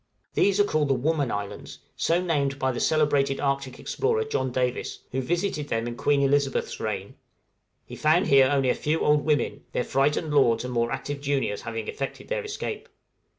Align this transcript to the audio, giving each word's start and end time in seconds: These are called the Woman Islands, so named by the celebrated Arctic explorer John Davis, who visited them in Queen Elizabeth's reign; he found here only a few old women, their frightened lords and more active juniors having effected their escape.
These 0.33 0.59
are 0.59 0.63
called 0.63 0.87
the 0.87 0.95
Woman 0.95 1.29
Islands, 1.29 1.77
so 1.95 2.19
named 2.19 2.57
by 2.57 2.71
the 2.71 2.79
celebrated 2.79 3.39
Arctic 3.39 3.77
explorer 3.79 4.23
John 4.23 4.51
Davis, 4.51 5.01
who 5.11 5.21
visited 5.21 5.67
them 5.67 5.85
in 5.85 5.95
Queen 5.95 6.23
Elizabeth's 6.23 6.79
reign; 6.79 7.13
he 7.85 7.95
found 7.95 8.25
here 8.25 8.49
only 8.51 8.69
a 8.69 8.73
few 8.73 9.01
old 9.01 9.23
women, 9.23 9.63
their 9.73 9.83
frightened 9.83 10.33
lords 10.33 10.63
and 10.65 10.73
more 10.73 10.91
active 10.91 11.21
juniors 11.21 11.61
having 11.61 11.87
effected 11.87 12.29
their 12.29 12.43
escape. 12.43 12.89